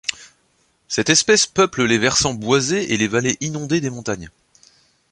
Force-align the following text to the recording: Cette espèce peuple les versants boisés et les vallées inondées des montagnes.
Cette 0.87 1.11
espèce 1.11 1.45
peuple 1.45 1.83
les 1.83 1.99
versants 1.99 2.33
boisés 2.33 2.91
et 2.91 2.97
les 2.97 3.07
vallées 3.07 3.37
inondées 3.39 3.81
des 3.81 3.91
montagnes. 3.91 4.31